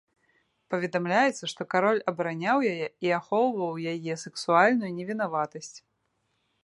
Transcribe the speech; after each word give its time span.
Паведамляецца, 0.73 1.43
што 1.51 1.61
кароль 1.73 2.01
абараняў 2.11 2.57
яе 2.71 2.87
і 3.09 3.13
ахоўваў 3.19 3.73
яе 3.93 4.13
сэксуальную 4.23 4.91
невінаватасць. 4.99 5.75